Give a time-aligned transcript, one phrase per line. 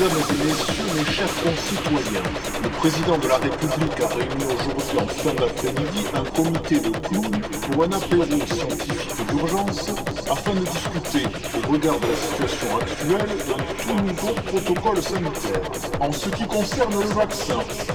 [0.00, 2.22] Mesdames et messieurs, mes chers concitoyens,
[2.62, 7.40] le président de la République a réuni aujourd'hui en fin d'après-midi un comité de clowns
[7.70, 9.90] pour un apéro scientifique d'urgence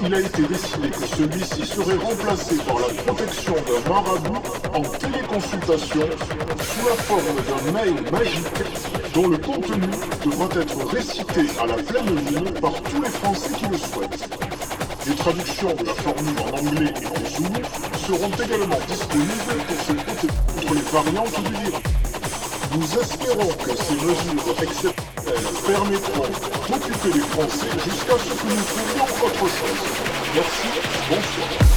[0.04, 4.42] il a été décidé que celui-ci serait remplacé par la protection d'un marabout
[4.74, 6.08] en téléconsultation
[6.60, 8.62] sous la forme d'un mail magique
[9.14, 9.88] dont le contenu
[10.24, 14.28] devra être récité à la pleine lune par tous les Français qui le souhaitent.
[15.06, 17.54] Les traductions de la formule en anglais et en zoom
[18.06, 21.95] seront également disponibles pour se protéger contre les variantes du virus.
[22.76, 24.94] Nous espérons que ces mesures exceptionnelles
[25.66, 26.28] permettront
[26.68, 29.80] d'occuper les Français jusqu'à ce que nous trouvions autre chose.
[30.34, 30.68] Merci,
[31.08, 31.75] bonsoir.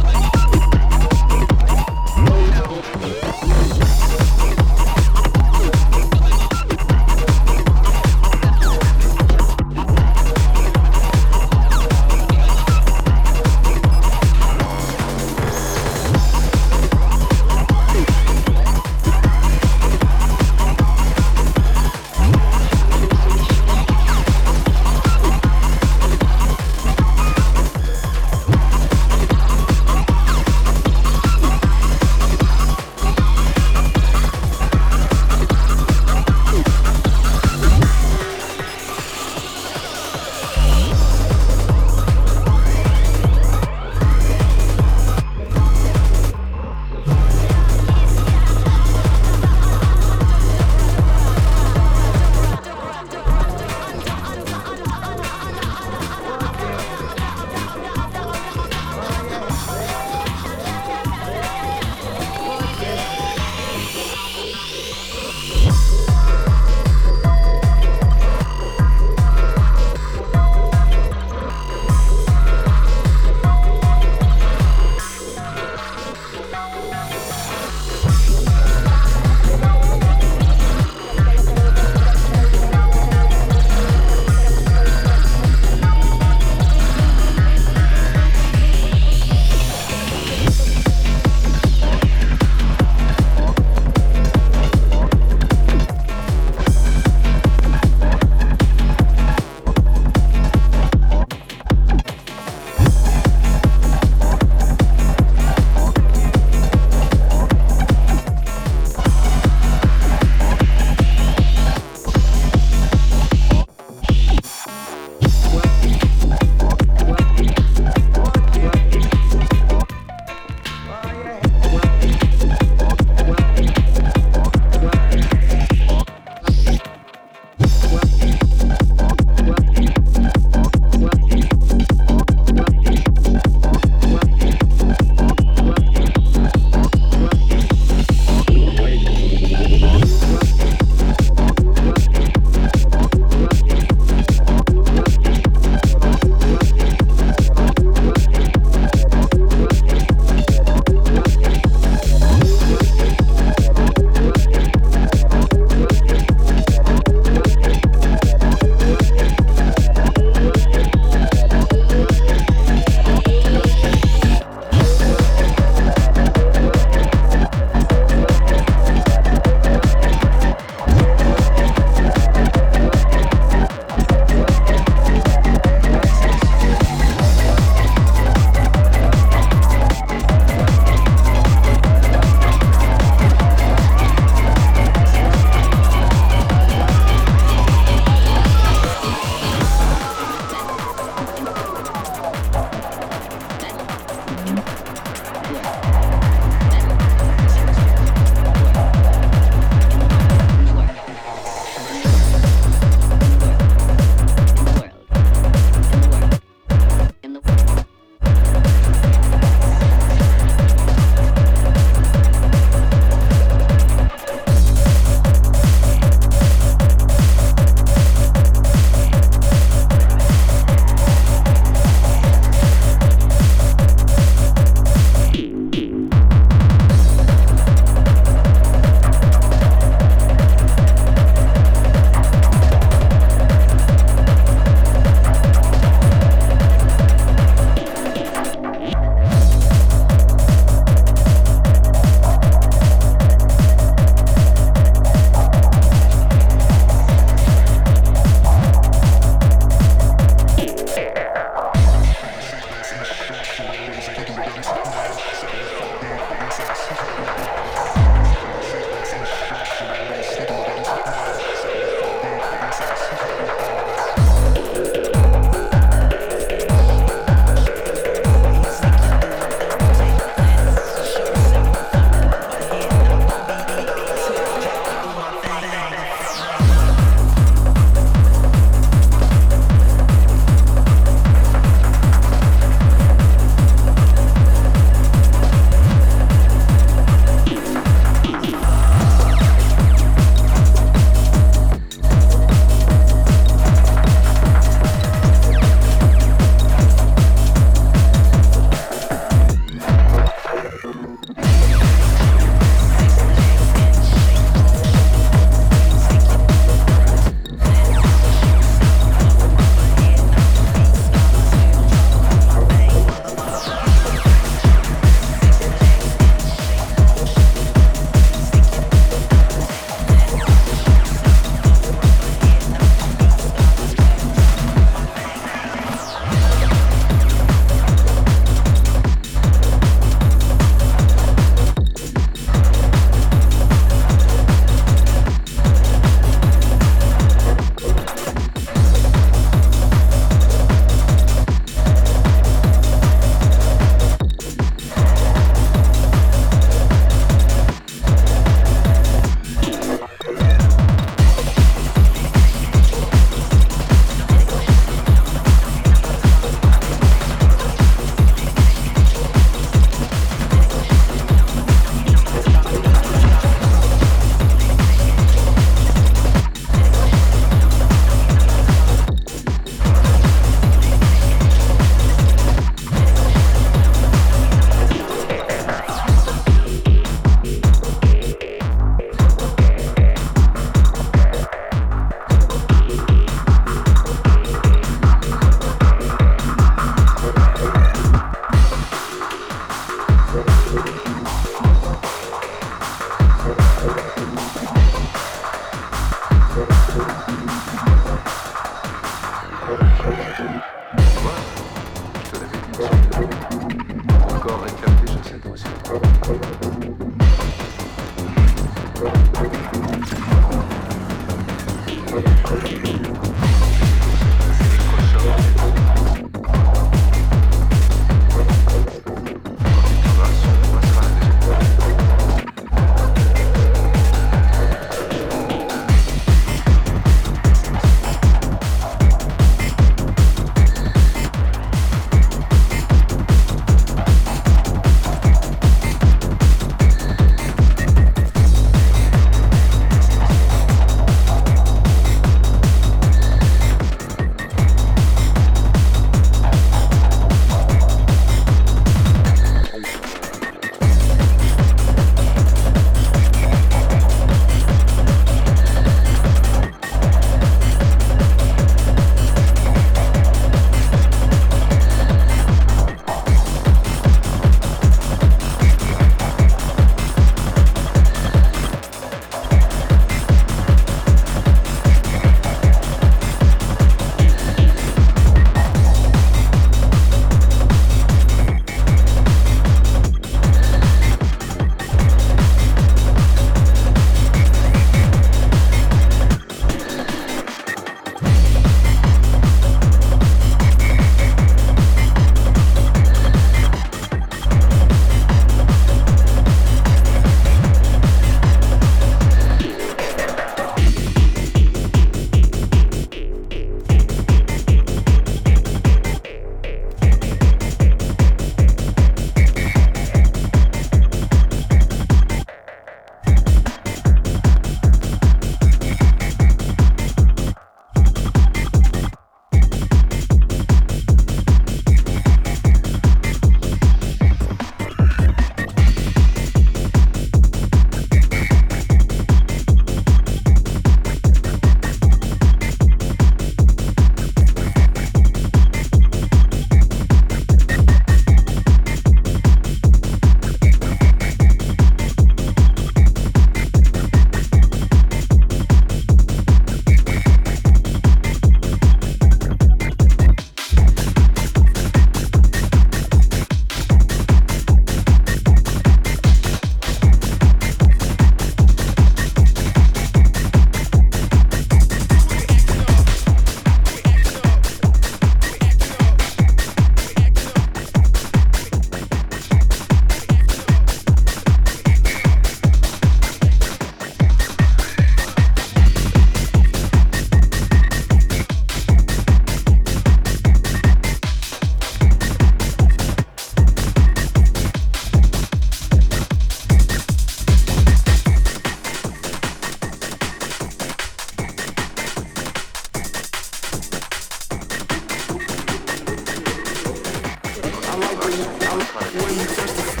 [598.85, 600.00] からです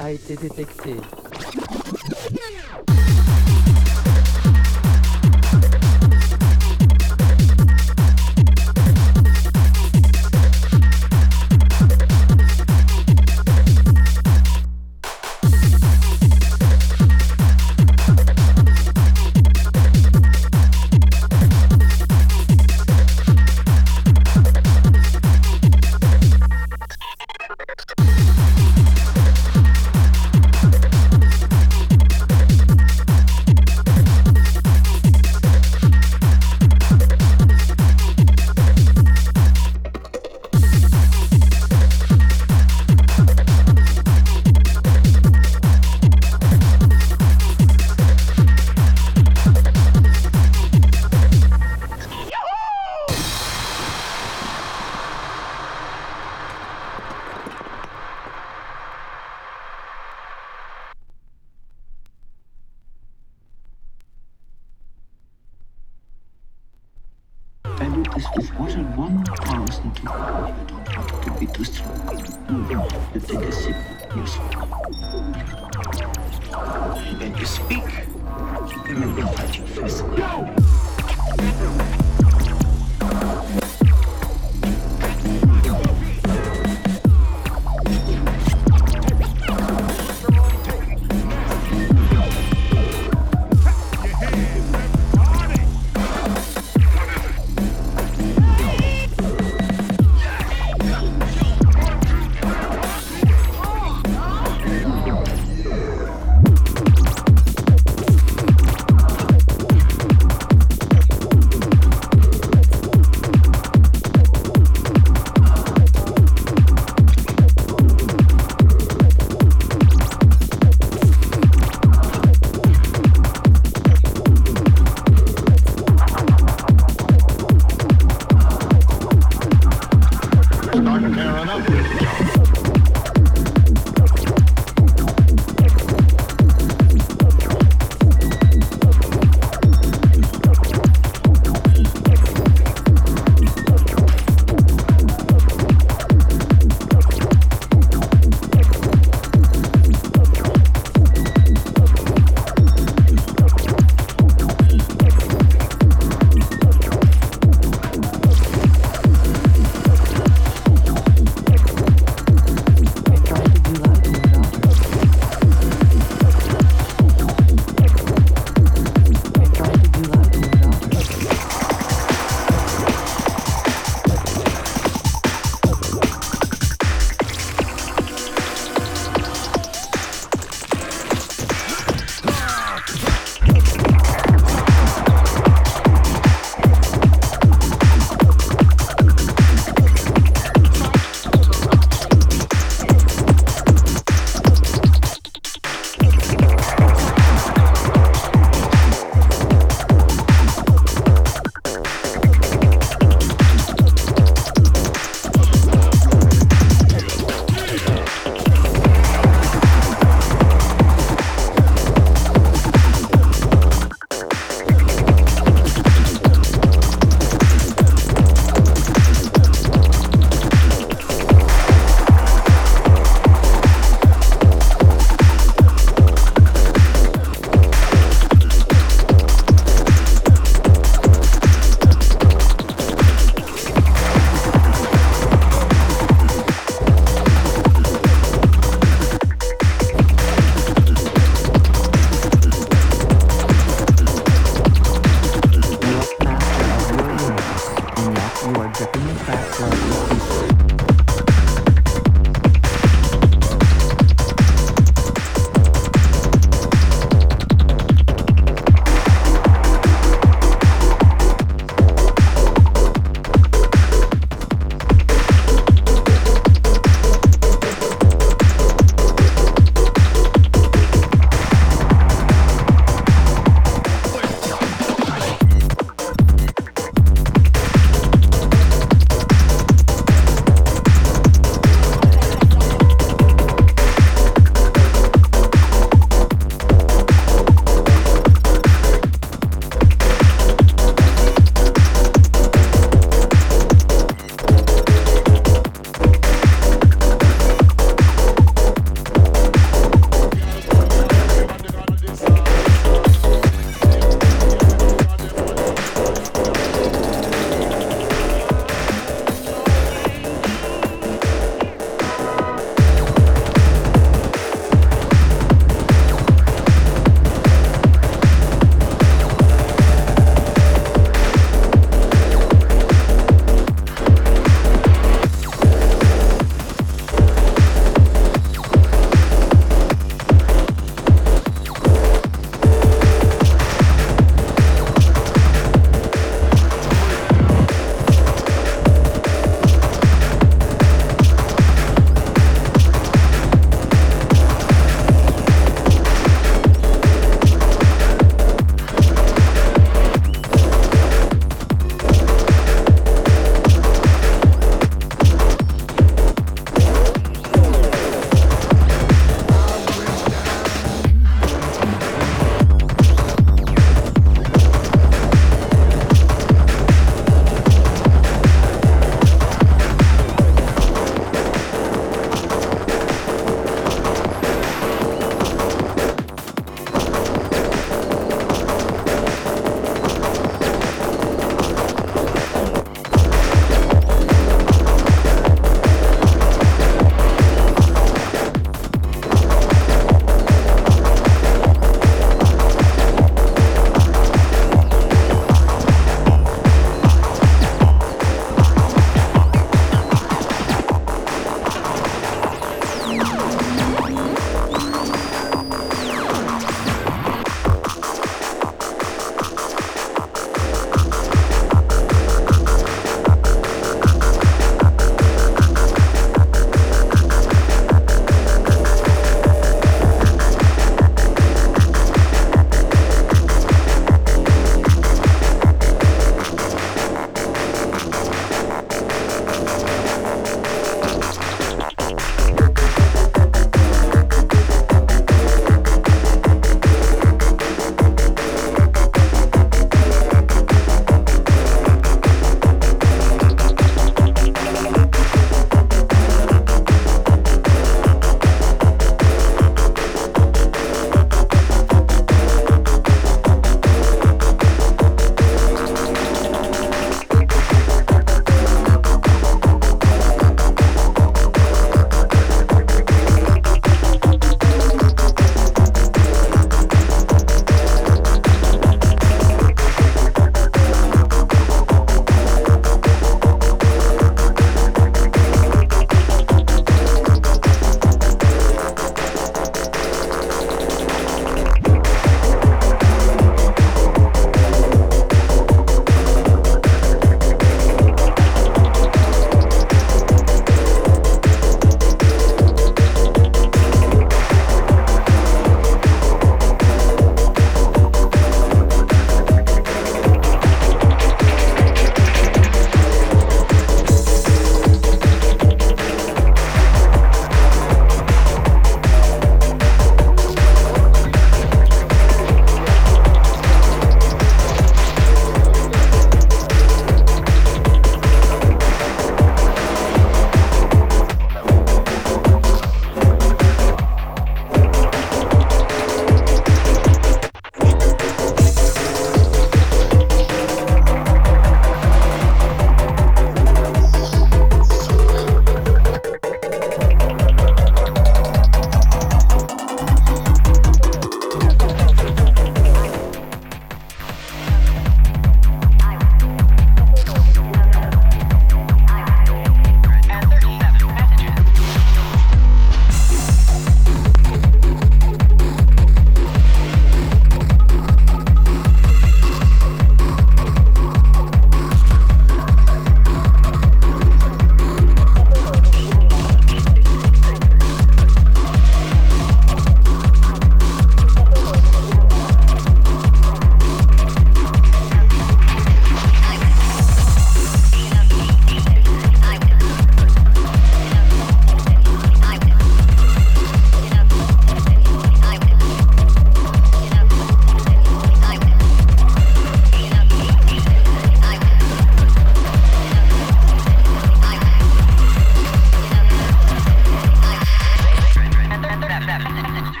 [0.00, 0.94] a été détecté.